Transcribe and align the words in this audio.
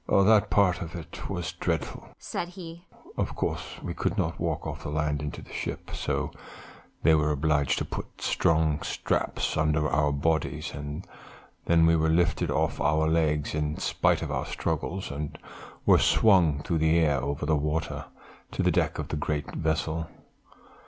"That 0.09 0.49
part 0.49 0.81
of 0.81 0.95
it," 0.95 1.15
said 1.15 1.21
he, 1.27 1.31
"was 1.35 1.51
dreadful! 1.53 2.07
Of 3.17 3.35
course 3.35 3.61
we 3.83 3.93
could 3.93 4.17
not 4.17 4.39
walk 4.39 4.65
off 4.65 4.81
the 4.81 4.89
land 4.89 5.21
into 5.21 5.43
the 5.43 5.53
ship; 5.53 5.91
so 5.93 6.31
they 7.03 7.13
were 7.13 7.29
obliged 7.29 7.77
to 7.77 7.85
put 7.85 8.19
strong 8.19 8.81
straps 8.81 9.55
under 9.55 9.87
our 9.87 10.11
bodies, 10.11 10.71
and 10.73 11.05
then 11.65 11.85
we 11.85 11.95
were 11.95 12.09
lifted 12.09 12.49
off 12.49 12.81
our 12.81 13.07
legs 13.07 13.53
in 13.53 13.77
spite 13.77 14.23
of 14.23 14.31
our 14.31 14.47
struggles, 14.47 15.11
and 15.11 15.37
were 15.85 15.99
swung 15.99 16.63
through 16.63 16.79
the 16.79 16.97
air 16.97 17.21
over 17.21 17.45
the 17.45 17.55
water, 17.55 18.05
to 18.53 18.63
the 18.63 18.71
deck 18.71 18.97
of 18.97 19.09
the 19.09 19.15
great 19.17 19.53
vessel. 19.53 20.07